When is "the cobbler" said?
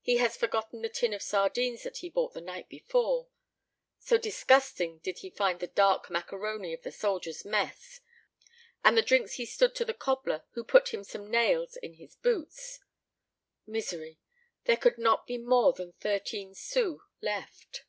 9.84-10.44